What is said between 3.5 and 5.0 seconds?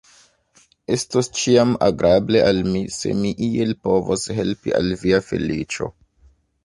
iel povos helpi al